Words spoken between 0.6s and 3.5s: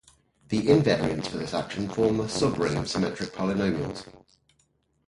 invariants for this action form the subring of symmetric